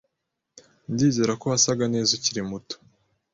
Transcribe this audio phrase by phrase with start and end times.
[0.91, 2.75] Ndizera ko wasaga neza ukiri muto